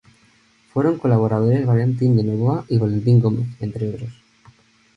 Fueron 0.73 0.97
colaboradores 0.97 1.63
Valentín 1.67 2.15
de 2.17 2.23
Novoa 2.23 2.65
y 2.67 2.79
Valentín 2.79 3.19
Gómez, 3.19 3.45
entre 3.59 3.87
otros. 3.91 4.09